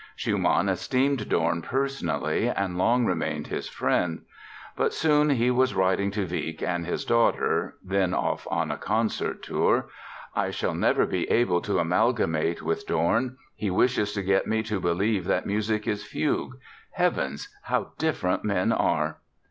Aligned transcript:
Schumann 0.15 0.67
esteemed 0.67 1.29
Dorn 1.29 1.61
personally 1.61 2.47
and 2.49 2.75
long 2.75 3.05
remained 3.05 3.45
his 3.45 3.69
friend. 3.69 4.23
But 4.75 4.95
soon 4.95 5.29
he 5.29 5.51
was 5.51 5.75
writing 5.75 6.09
to 6.09 6.25
Wieck 6.25 6.63
and 6.63 6.87
his 6.87 7.05
daughter, 7.05 7.75
then 7.83 8.11
off 8.11 8.47
on 8.49 8.71
a 8.71 8.77
concert 8.79 9.43
tour: 9.43 9.89
"I 10.35 10.49
shall 10.49 10.73
never 10.73 11.05
be 11.05 11.29
able 11.29 11.61
to 11.61 11.77
amalgamate 11.77 12.63
with 12.63 12.87
Dorn; 12.87 13.37
he 13.55 13.69
wishes 13.69 14.11
to 14.13 14.23
get 14.23 14.47
me 14.47 14.63
to 14.63 14.79
believe 14.79 15.25
that 15.25 15.45
music 15.45 15.87
is 15.87 16.03
fugue—heavens! 16.03 17.49
how 17.65 17.91
different 17.99 18.43
men 18.43 18.71
are...." 18.71 19.17